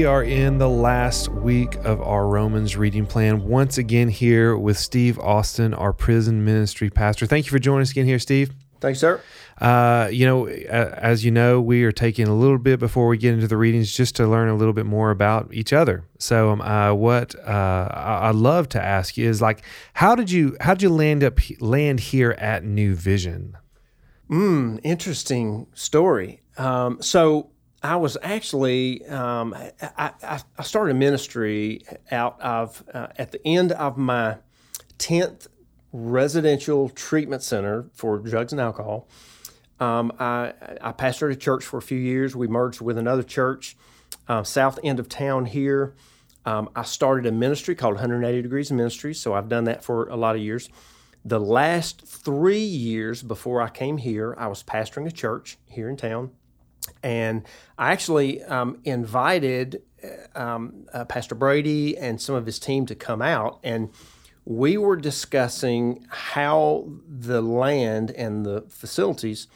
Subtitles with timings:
[0.00, 3.44] We are in the last week of our Romans reading plan.
[3.44, 7.26] Once again, here with Steve Austin, our prison ministry pastor.
[7.26, 8.50] Thank you for joining us again here, Steve.
[8.80, 9.20] Thanks, sir.
[9.60, 13.34] Uh, you know, as you know, we are taking a little bit before we get
[13.34, 16.06] into the readings just to learn a little bit more about each other.
[16.18, 19.62] So, um, uh, what uh, I'd love to ask you is like,
[19.92, 23.58] how did you how did you land up land here at New Vision?
[24.28, 26.40] Hmm, interesting story.
[26.56, 27.50] Um, so
[27.82, 30.12] I was actually um, I,
[30.58, 34.36] I, started a ministry out of uh, at the end of my
[34.98, 35.48] tenth
[35.92, 39.08] residential treatment center for drugs and alcohol.
[39.80, 42.36] Um, I, I pastored a church for a few years.
[42.36, 43.76] We merged with another church
[44.28, 45.94] uh, south end of town here.
[46.44, 50.16] Um, I started a ministry called 180 Degrees Ministry, so I've done that for a
[50.16, 50.68] lot of years.
[51.24, 55.96] The last three years before I came here, I was pastoring a church here in
[55.96, 56.30] town.
[57.02, 57.46] And
[57.78, 62.94] I actually um, invited uh, um, uh, Pastor Brady and some of his team to
[62.94, 63.90] come out, and
[64.44, 69.46] we were discussing how the land and the facilities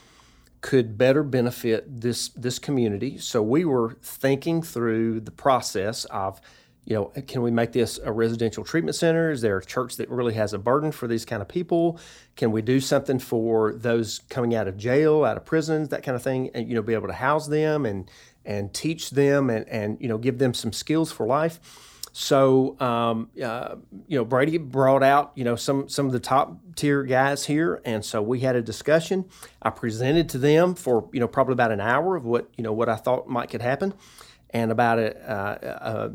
[0.60, 3.18] could better benefit this this community.
[3.18, 6.40] So we were thinking through the process of
[6.86, 9.30] you know, can we make this a residential treatment center?
[9.30, 11.98] Is there a church that really has a burden for these kind of people?
[12.36, 16.14] Can we do something for those coming out of jail, out of prisons, that kind
[16.14, 18.10] of thing, and you know, be able to house them and
[18.44, 21.58] and teach them and and you know, give them some skills for life.
[22.16, 23.74] So, um, uh,
[24.06, 27.80] you know, Brady brought out, you know, some some of the top tier guys here,
[27.84, 29.24] and so we had a discussion.
[29.60, 32.72] I presented to them for, you know, probably about an hour of what, you know,
[32.72, 33.94] what I thought might could happen
[34.50, 36.10] and about a, uh, uh,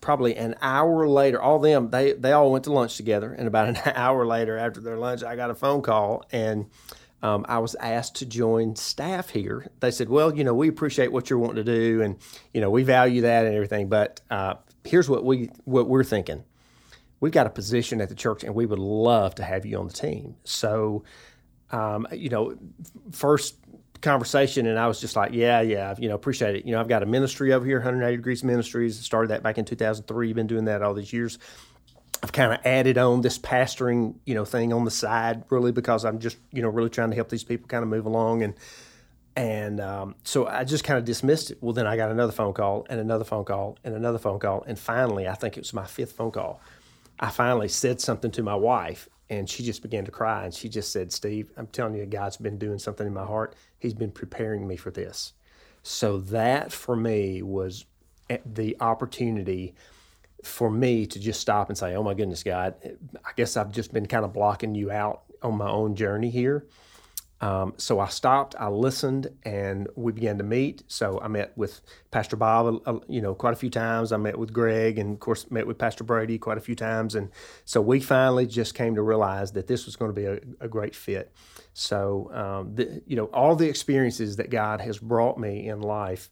[0.00, 3.68] probably an hour later, all them they they all went to lunch together, and about
[3.68, 6.66] an hour later, after their lunch, I got a phone call and.
[7.24, 9.70] Um, I was asked to join staff here.
[9.78, 12.16] They said, "Well, you know, we appreciate what you're wanting to do, and
[12.52, 13.88] you know, we value that and everything.
[13.88, 16.42] But uh, here's what we what we're thinking:
[17.22, 19.86] We've got a position at the church, and we would love to have you on
[19.86, 20.34] the team.
[20.42, 21.04] So,
[21.70, 22.56] um, you know,
[23.12, 23.54] first
[24.02, 26.66] conversation, and I was just like, yeah, yeah, you know, appreciate it.
[26.66, 28.98] You know, I've got a ministry over here, 180 Degrees Ministries.
[28.98, 30.32] Started that back in 2003.
[30.32, 31.38] Been doing that all these years.
[32.22, 36.04] I've kind of added on this pastoring, you know, thing on the side, really, because
[36.04, 38.42] I'm just, you know, really trying to help these people kind of move along.
[38.42, 38.54] And
[39.34, 41.58] and um, so I just kind of dismissed it.
[41.60, 44.62] Well, then I got another phone call and another phone call and another phone call,
[44.66, 46.60] and finally, I think it was my fifth phone call.
[47.18, 50.44] I finally said something to my wife, and she just began to cry.
[50.44, 53.54] And she just said, Steve, I'm telling you, God's been doing something in my heart.
[53.78, 55.32] He's been preparing me for this.
[55.82, 57.86] So that for me was
[58.44, 59.74] the opportunity
[60.44, 62.74] for me to just stop and say, Oh my goodness, God,
[63.24, 66.66] I guess I've just been kind of blocking you out on my own journey here.
[67.42, 70.84] Um, so I stopped, I listened, and we began to meet.
[70.86, 71.80] So I met with
[72.12, 74.12] Pastor Bob, uh, you know, quite a few times.
[74.12, 77.16] I met with Greg, and of course, met with Pastor Brady quite a few times.
[77.16, 77.30] And
[77.64, 80.68] so we finally just came to realize that this was going to be a, a
[80.68, 81.32] great fit.
[81.74, 86.30] So, um, the, you know, all the experiences that God has brought me in life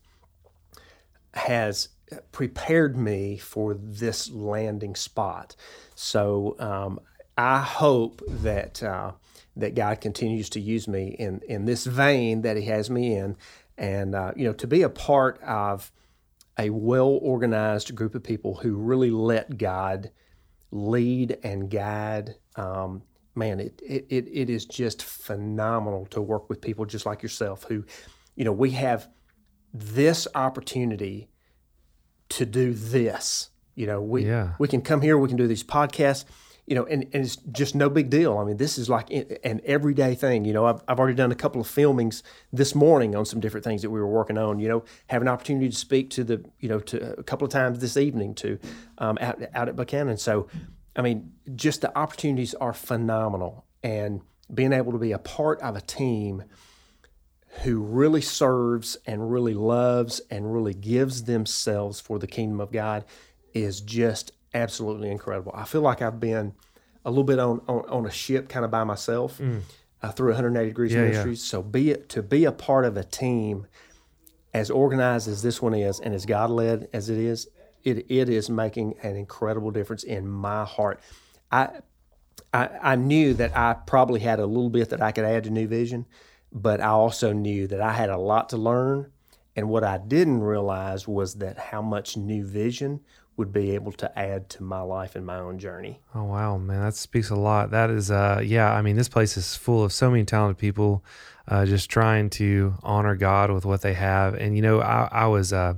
[1.35, 1.89] has
[2.31, 5.57] prepared me for this landing spot.
[5.97, 7.01] So um,
[7.37, 8.81] I hope that.
[8.81, 9.13] Uh,
[9.61, 13.37] that God continues to use me in in this vein that He has me in,
[13.79, 15.93] and uh, you know to be a part of
[16.59, 20.11] a well organized group of people who really let God
[20.71, 22.37] lead and guide.
[22.57, 23.03] Um,
[23.35, 27.85] man, it, it it is just phenomenal to work with people just like yourself who,
[28.37, 29.09] you know, we have
[29.73, 31.29] this opportunity
[32.31, 33.51] to do this.
[33.75, 34.55] You know, we yeah.
[34.59, 36.25] we can come here, we can do these podcasts
[36.71, 38.39] you know, and, and it's just no big deal.
[38.39, 40.45] I mean, this is like an everyday thing.
[40.45, 42.23] You know, I've, I've already done a couple of filmings
[42.53, 44.61] this morning on some different things that we were working on.
[44.61, 47.51] You know, have an opportunity to speak to the, you know, to a couple of
[47.51, 48.61] times this evening to
[48.99, 50.17] um, out out at Buchanan.
[50.17, 50.47] So,
[50.95, 54.21] I mean, just the opportunities are phenomenal, and
[54.55, 56.45] being able to be a part of a team
[57.65, 63.05] who really serves and really loves and really gives themselves for the kingdom of God
[63.53, 65.53] is just absolutely incredible.
[65.55, 66.55] I feel like I've been
[67.05, 69.63] a little bit on on, on a ship kind of by myself mm.
[70.03, 71.45] uh, through 180 degrees yeah, ministries.
[71.45, 71.51] Yeah.
[71.51, 73.67] So be it, to be a part of a team
[74.53, 77.49] as organized as this one is and as God led as it is,
[77.85, 81.01] it it is making an incredible difference in my heart.
[81.51, 81.81] I,
[82.53, 85.51] I I knew that I probably had a little bit that I could add to
[85.51, 86.07] New Vision,
[86.53, 89.11] but I also knew that I had a lot to learn.
[89.57, 93.01] And what I didn't realize was that how much New Vision
[93.41, 95.99] would be able to add to my life and my own journey.
[96.15, 97.71] Oh wow, man, that speaks a lot.
[97.71, 98.71] That is, uh, yeah.
[98.71, 101.03] I mean, this place is full of so many talented people,
[101.49, 104.35] uh, just trying to honor God with what they have.
[104.35, 105.75] And you know, I, I was uh,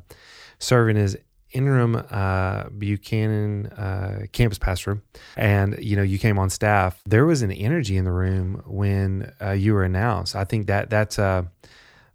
[0.59, 1.17] serving as
[1.53, 5.01] interim uh, Buchanan uh, campus pastor,
[5.37, 7.01] and you know you came on staff.
[7.07, 10.35] There was an energy in the room when uh, you were announced.
[10.35, 11.17] I think that that's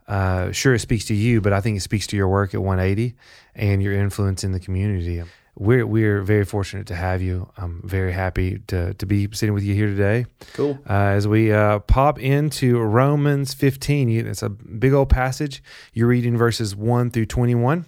[0.08, 2.62] uh, sure it speaks to you, but I think it speaks to your work at
[2.62, 3.16] 180
[3.56, 5.22] and your influence in the community.
[5.60, 7.52] We're we're very fortunate to have you.
[7.58, 10.28] I'm very happy to to be sitting with you here today.
[10.54, 10.78] Cool.
[10.88, 15.64] Uh, as we uh, pop into Romans 15, you, it's a big old passage.
[15.94, 17.86] You're reading verses 1 through 21.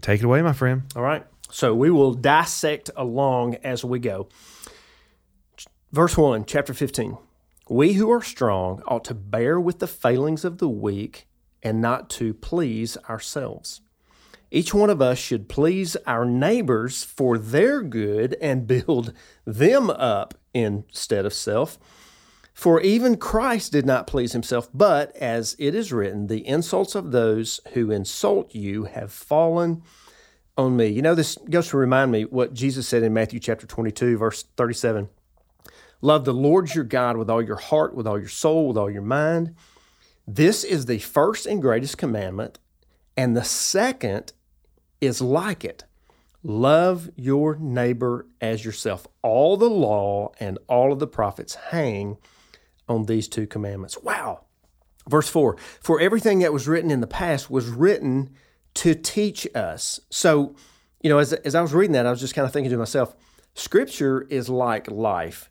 [0.00, 0.82] Take it away, my friend.
[0.94, 1.26] All right.
[1.50, 4.28] So we will dissect along as we go.
[5.92, 7.16] Verse 1, chapter 15.
[7.68, 11.26] We who are strong ought to bear with the failings of the weak
[11.62, 13.82] and not to please ourselves.
[14.50, 19.12] Each one of us should please our neighbors for their good and build
[19.44, 21.78] them up instead of self.
[22.54, 27.12] For even Christ did not please himself, but as it is written, the insults of
[27.12, 29.82] those who insult you have fallen
[30.56, 30.86] on me.
[30.86, 34.44] You know, this goes to remind me what Jesus said in Matthew chapter 22, verse
[34.56, 35.08] 37.
[36.00, 38.90] Love the Lord your God with all your heart, with all your soul, with all
[38.90, 39.54] your mind.
[40.26, 42.58] This is the first and greatest commandment,
[43.16, 44.32] and the second
[45.00, 45.84] is like it.
[46.42, 49.06] Love your neighbor as yourself.
[49.22, 52.18] All the law and all of the prophets hang
[52.88, 53.98] on these two commandments.
[54.02, 54.44] Wow.
[55.08, 58.30] Verse 4 For everything that was written in the past was written
[58.74, 59.98] to teach us.
[60.10, 60.54] So,
[61.02, 62.76] you know, as, as I was reading that, I was just kind of thinking to
[62.76, 63.16] myself,
[63.54, 65.50] Scripture is like life.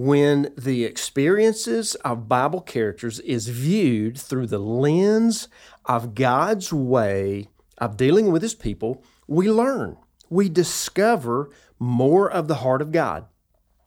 [0.00, 5.48] When the experiences of Bible characters is viewed through the lens
[5.86, 7.48] of God's way
[7.78, 9.96] of dealing with his people, we learn,
[10.30, 11.50] we discover
[11.80, 13.26] more of the heart of God.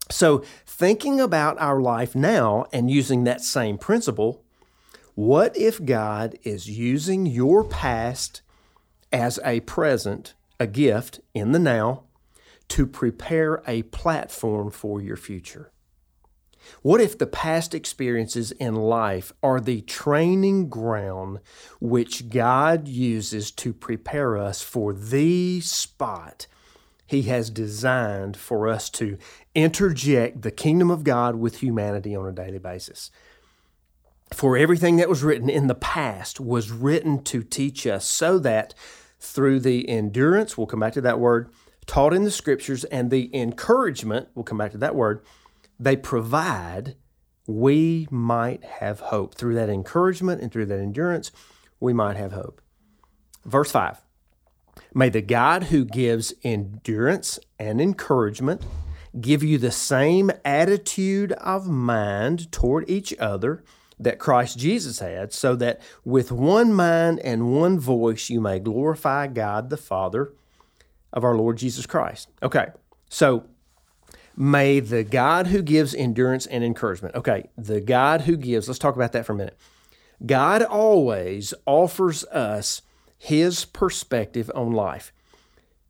[0.09, 4.43] So, thinking about our life now and using that same principle,
[5.15, 8.41] what if God is using your past
[9.13, 12.03] as a present, a gift in the now,
[12.67, 15.70] to prepare a platform for your future?
[16.81, 21.39] What if the past experiences in life are the training ground
[21.79, 26.47] which God uses to prepare us for the spot
[27.05, 29.17] He has designed for us to
[29.53, 33.11] interject the kingdom of God with humanity on a daily basis?
[34.33, 38.73] For everything that was written in the past was written to teach us so that
[39.19, 41.49] through the endurance, we'll come back to that word,
[41.85, 45.21] taught in the scriptures, and the encouragement, we'll come back to that word,
[45.81, 46.95] they provide,
[47.47, 49.33] we might have hope.
[49.33, 51.31] Through that encouragement and through that endurance,
[51.79, 52.61] we might have hope.
[53.45, 53.99] Verse 5
[54.93, 58.61] May the God who gives endurance and encouragement
[59.19, 63.63] give you the same attitude of mind toward each other
[63.99, 69.27] that Christ Jesus had, so that with one mind and one voice you may glorify
[69.27, 70.33] God the Father
[71.11, 72.29] of our Lord Jesus Christ.
[72.41, 72.67] Okay,
[73.09, 73.45] so
[74.35, 77.15] May the God who gives endurance and encouragement.
[77.15, 79.57] Okay, the God who gives, let's talk about that for a minute.
[80.25, 82.81] God always offers us
[83.17, 85.11] his perspective on life.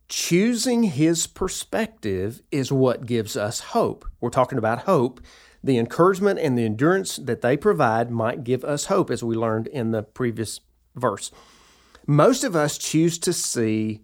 [0.08, 4.04] Choosing his perspective is what gives us hope.
[4.20, 5.20] We're talking about hope.
[5.64, 9.68] The encouragement and the endurance that they provide might give us hope, as we learned
[9.68, 10.60] in the previous
[10.94, 11.30] verse.
[12.06, 14.00] Most of us choose to see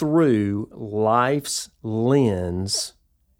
[0.00, 2.94] through life's lens.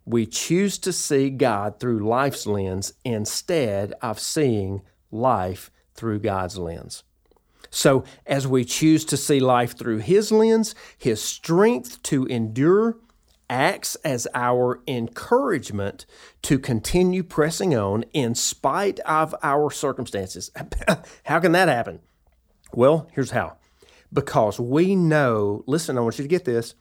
[0.04, 7.02] We choose to see God through life's lens instead of seeing life through God's lens.
[7.70, 12.98] So, as we choose to see life through His lens, His strength to endure
[13.48, 16.04] acts as our encouragement
[16.42, 20.50] to continue pressing on in spite of our circumstances.
[21.24, 22.00] how can that happen?
[22.74, 23.56] Well, here's how
[24.12, 26.74] because we know, listen, I want you to get this,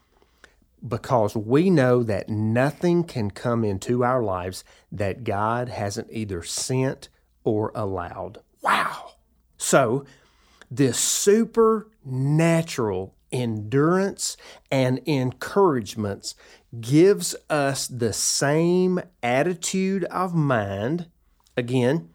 [0.88, 7.10] because we know that nothing can come into our lives that God hasn't either sent
[7.44, 8.40] or allowed.
[8.62, 9.12] Wow.
[9.58, 10.06] So,
[10.72, 14.38] this supernatural endurance
[14.72, 16.34] and encouragements
[16.80, 21.08] gives us the same attitude of mind.
[21.58, 22.10] Again,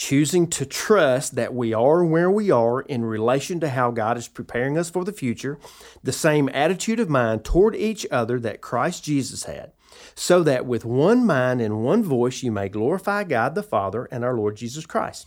[0.00, 4.28] choosing to trust that we are where we are in relation to how God is
[4.28, 5.58] preparing us for the future,
[6.02, 9.72] the same attitude of mind toward each other that Christ Jesus had,
[10.14, 14.24] so that with one mind and one voice you may glorify God the Father and
[14.24, 15.26] our Lord Jesus Christ.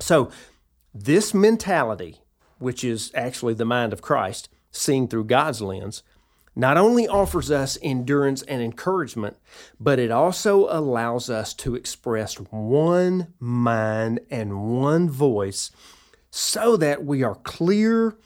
[0.00, 0.30] So,
[0.92, 2.18] this mentality,
[2.58, 6.02] which is actually the mind of Christ, seen through God's lens,
[6.56, 9.36] not only offers us endurance and encouragement,
[9.78, 15.70] but it also allows us to express one mind and one voice
[16.30, 18.16] so that we are clear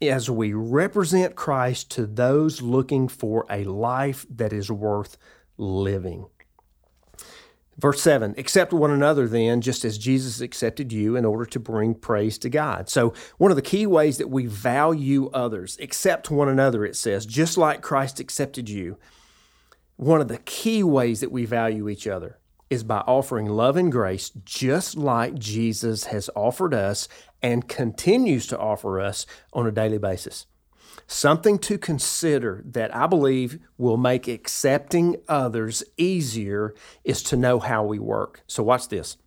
[0.00, 5.16] as we represent Christ to those looking for a life that is worth
[5.56, 6.26] living.
[7.78, 11.94] Verse 7 Accept one another then, just as Jesus accepted you, in order to bring
[11.94, 12.88] praise to God.
[12.88, 17.26] So, one of the key ways that we value others, accept one another, it says,
[17.26, 18.98] just like Christ accepted you.
[19.96, 22.38] One of the key ways that we value each other
[22.68, 27.06] is by offering love and grace, just like Jesus has offered us
[27.42, 30.46] and continues to offer us on a daily basis.
[31.12, 37.84] Something to consider that I believe will make accepting others easier is to know how
[37.84, 38.42] we work.
[38.46, 39.18] So, watch this.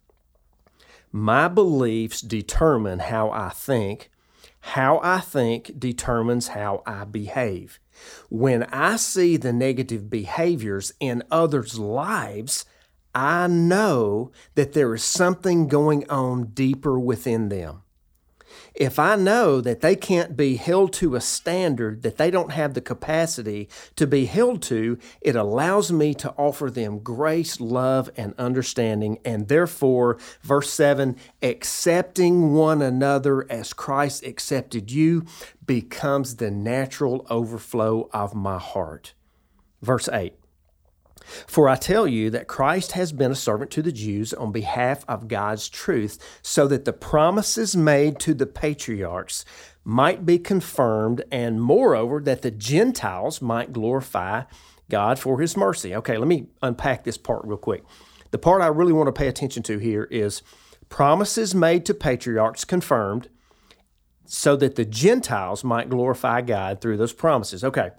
[1.11, 4.09] My beliefs determine how I think.
[4.61, 7.79] How I think determines how I behave.
[8.29, 12.65] When I see the negative behaviors in others' lives,
[13.13, 17.83] I know that there is something going on deeper within them
[18.75, 22.73] if I know that they can't be held to a standard that they don't have
[22.73, 28.33] the capacity to be held to, it allows me to offer them grace, love, and
[28.37, 29.19] understanding.
[29.23, 35.25] And therefore, verse 7 accepting one another as Christ accepted you
[35.65, 39.13] becomes the natural overflow of my heart.
[39.81, 40.33] Verse 8
[41.47, 45.03] for I tell you that Christ has been a servant to the Jews on behalf
[45.07, 49.45] of God's truth, so that the promises made to the patriarchs
[49.83, 54.43] might be confirmed, and moreover, that the Gentiles might glorify
[54.89, 55.95] God for his mercy.
[55.95, 57.83] Okay, let me unpack this part real quick.
[58.31, 60.41] The part I really want to pay attention to here is
[60.89, 63.29] promises made to patriarchs confirmed,
[64.25, 67.63] so that the Gentiles might glorify God through those promises.
[67.63, 67.91] Okay.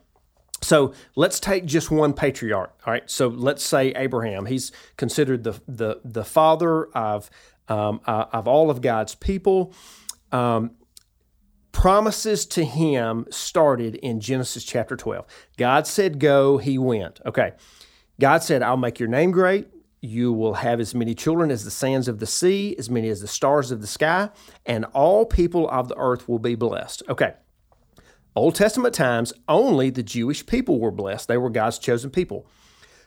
[0.63, 2.75] So let's take just one patriarch.
[2.87, 3.09] All right.
[3.11, 4.47] So let's say Abraham.
[4.47, 7.31] He's considered the the the father of
[7.69, 9.73] um, uh, of all of God's people.
[10.33, 10.73] Um,
[11.77, 15.27] promises to him started in Genesis chapter 12.
[15.59, 17.21] God said, Go, he went.
[17.27, 17.53] Okay.
[18.19, 19.69] God said, I'll make your name great.
[20.01, 23.21] You will have as many children as the sands of the sea, as many as
[23.21, 24.31] the stars of the sky,
[24.65, 27.03] and all people of the earth will be blessed.
[27.11, 27.35] Okay.
[28.37, 31.27] Old Testament times, only the Jewish people were blessed.
[31.27, 32.47] They were God's chosen people.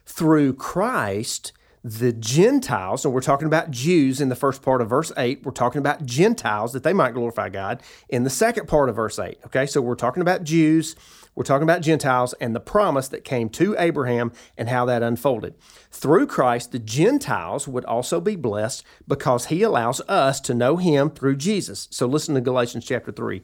[0.03, 1.51] Through Christ,
[1.83, 5.51] the Gentiles, and we're talking about Jews in the first part of verse 8, we're
[5.51, 9.37] talking about Gentiles that they might glorify God in the second part of verse 8.
[9.45, 10.95] Okay, so we're talking about Jews,
[11.35, 15.53] we're talking about Gentiles, and the promise that came to Abraham and how that unfolded.
[15.91, 21.11] Through Christ, the Gentiles would also be blessed because he allows us to know him
[21.11, 21.87] through Jesus.
[21.91, 23.43] So listen to Galatians chapter 3.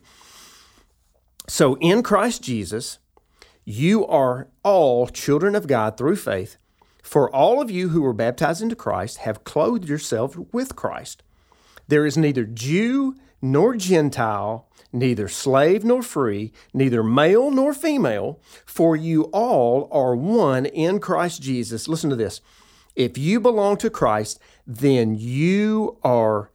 [1.47, 2.99] So in Christ Jesus,
[3.63, 6.57] you are all children of God through faith.
[7.03, 11.21] For all of you who were baptized into Christ have clothed yourselves with Christ.
[11.87, 18.95] There is neither Jew nor Gentile, neither slave nor free, neither male nor female, for
[18.95, 21.87] you all are one in Christ Jesus.
[21.87, 22.41] Listen to this.
[22.95, 26.49] If you belong to Christ, then you are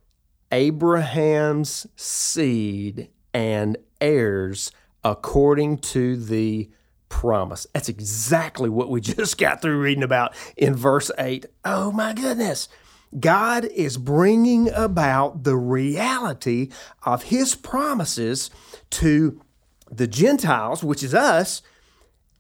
[0.51, 4.73] Abraham's seed and heirs
[5.05, 6.71] according to the
[7.09, 7.67] promise.
[7.75, 11.47] That's exactly what we just got through reading about in verse 8.
[11.65, 12.69] Oh my goodness.
[13.19, 16.69] God is bringing about the reality
[17.03, 18.51] of his promises
[18.91, 19.41] to
[19.91, 21.63] the Gentiles, which is us,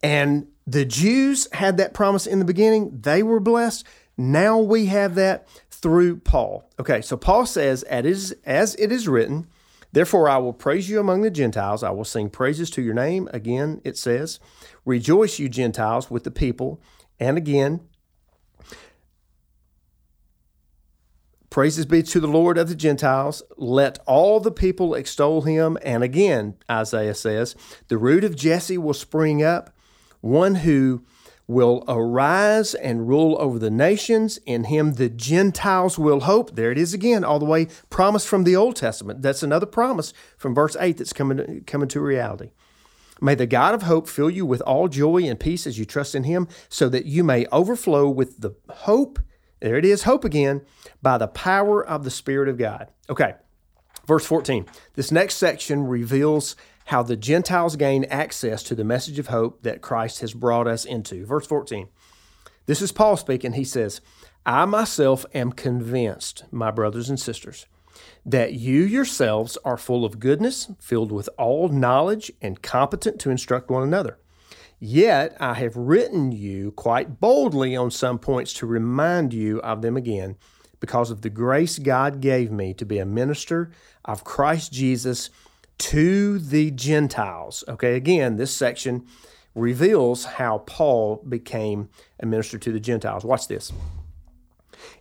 [0.02, 3.00] and the Jews had that promise in the beginning.
[3.00, 3.84] They were blessed.
[4.16, 6.70] Now we have that through Paul.
[6.78, 9.48] Okay, so Paul says, as it is written,
[9.92, 11.82] Therefore, I will praise you among the Gentiles.
[11.82, 13.28] I will sing praises to your name.
[13.32, 14.38] Again, it says,
[14.84, 16.80] Rejoice, you Gentiles, with the people.
[17.18, 17.80] And again,
[21.50, 23.42] Praises be to the Lord of the Gentiles.
[23.56, 25.76] Let all the people extol him.
[25.82, 27.56] And again, Isaiah says,
[27.88, 29.76] The root of Jesse will spring up,
[30.20, 31.04] one who
[31.50, 34.38] will arise and rule over the nations.
[34.46, 36.54] In him the Gentiles will hope.
[36.54, 39.20] There it is again, all the way promised from the Old Testament.
[39.20, 42.52] That's another promise from verse 8 that's coming, coming to reality.
[43.20, 46.14] May the God of hope fill you with all joy and peace as you trust
[46.14, 49.18] in him, so that you may overflow with the hope.
[49.60, 50.62] There it is, hope again,
[51.02, 52.88] by the power of the Spirit of God.
[53.10, 53.34] Okay,
[54.06, 54.66] verse 14.
[54.94, 56.56] This next section reveals
[56.90, 60.84] how the Gentiles gain access to the message of hope that Christ has brought us
[60.84, 61.24] into.
[61.24, 61.88] Verse 14.
[62.66, 63.52] This is Paul speaking.
[63.52, 64.00] He says,
[64.44, 67.66] I myself am convinced, my brothers and sisters,
[68.26, 73.70] that you yourselves are full of goodness, filled with all knowledge, and competent to instruct
[73.70, 74.18] one another.
[74.80, 79.96] Yet I have written you quite boldly on some points to remind you of them
[79.96, 80.36] again,
[80.80, 83.70] because of the grace God gave me to be a minister
[84.04, 85.30] of Christ Jesus
[85.80, 87.64] to the Gentiles.
[87.66, 89.06] Okay, again, this section
[89.54, 91.88] reveals how Paul became
[92.20, 93.24] a minister to the Gentiles.
[93.24, 93.72] Watch this.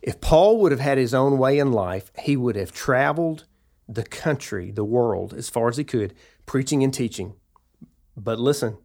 [0.01, 3.45] If Paul would have had his own way in life, he would have traveled
[3.88, 6.13] the country, the world, as far as he could,
[6.45, 7.33] preaching and teaching.
[8.15, 8.77] But listen,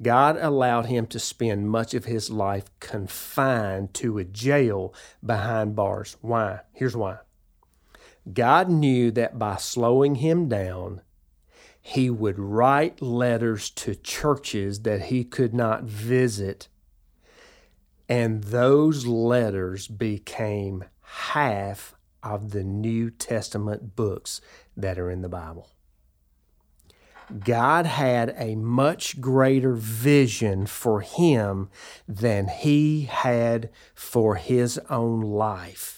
[0.00, 6.16] God allowed him to spend much of his life confined to a jail behind bars.
[6.20, 6.60] Why?
[6.72, 7.18] Here's why.
[8.32, 11.02] God knew that by slowing him down,
[11.80, 16.68] he would write letters to churches that he could not visit.
[18.08, 24.40] And those letters became half of the New Testament books
[24.76, 25.70] that are in the Bible.
[27.44, 31.68] God had a much greater vision for him
[32.06, 35.97] than he had for his own life.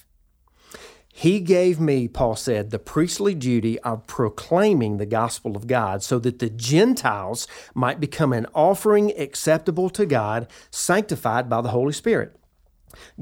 [1.21, 6.19] He gave me, Paul said, the priestly duty of proclaiming the gospel of God so
[6.19, 12.37] that the Gentiles might become an offering acceptable to God, sanctified by the Holy Spirit.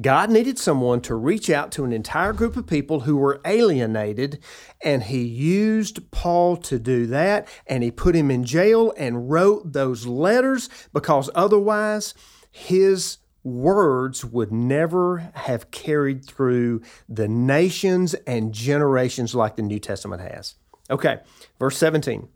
[0.00, 4.38] God needed someone to reach out to an entire group of people who were alienated,
[4.80, 9.72] and he used Paul to do that, and he put him in jail and wrote
[9.72, 12.14] those letters because otherwise
[12.52, 13.18] his
[13.54, 20.54] words would never have carried through the nations and generations like the New Testament has.
[20.90, 21.18] Okay,
[21.58, 22.28] verse 17.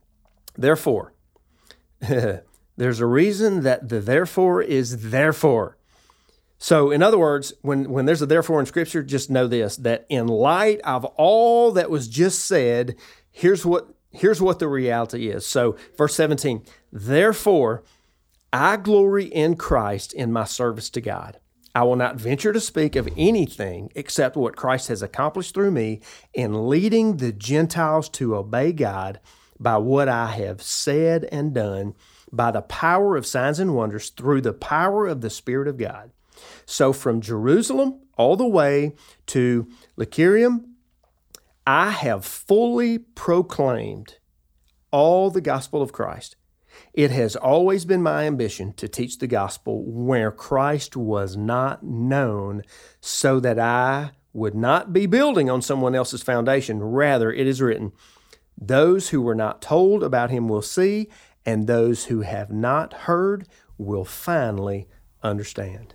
[0.56, 1.12] Therefore,
[2.00, 5.76] there's a reason that the therefore is therefore.
[6.58, 10.06] So, in other words, when, when there's a therefore in Scripture, just know this that
[10.08, 12.94] in light of all that was just said,
[13.32, 15.44] here's what, here's what the reality is.
[15.44, 17.82] So, verse 17, therefore,
[18.52, 21.38] I glory in Christ in my service to God.
[21.74, 26.00] I will not venture to speak of anything except what Christ has accomplished through me
[26.34, 29.20] in leading the Gentiles to obey God
[29.58, 31.94] by what I have said and done
[32.30, 36.10] by the power of signs and wonders through the power of the Spirit of God.
[36.66, 38.94] So from Jerusalem all the way
[39.28, 40.76] to Iconium,
[41.66, 44.18] I have fully proclaimed
[44.90, 46.36] all the gospel of Christ.
[46.92, 52.62] It has always been my ambition to teach the gospel where Christ was not known
[53.00, 56.82] so that I would not be building on someone else's foundation.
[56.82, 57.92] Rather, it is written,
[58.56, 61.08] Those who were not told about him will see,
[61.44, 63.46] and those who have not heard
[63.78, 64.88] will finally
[65.22, 65.94] understand.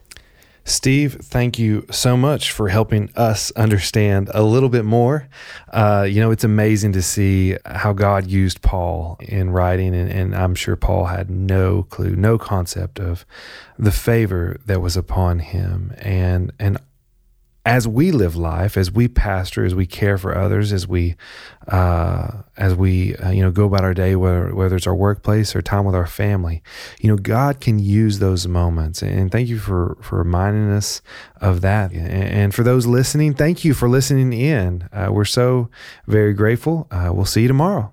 [0.68, 5.30] Steve, thank you so much for helping us understand a little bit more.
[5.72, 10.36] Uh, you know, it's amazing to see how God used Paul in writing, and, and,
[10.36, 13.26] I'm sure Paul had no clue, no concept of
[13.80, 16.78] the favor that was upon him, and and
[17.68, 21.18] as we live life, as we pastor, as we care for others, as we
[21.68, 25.54] uh, as we uh, you know go about our day, whether whether it's our workplace
[25.54, 26.64] or time with our family,
[27.02, 29.04] you know, God can use those moments.
[29.04, 31.02] And thank you for for reminding us
[31.42, 31.92] of that.
[31.92, 34.88] And for those listening, thank you for listening in.
[34.94, 35.70] Uh, we're so
[36.08, 36.88] very grateful.
[36.90, 37.92] Uh, we'll see you tomorrow.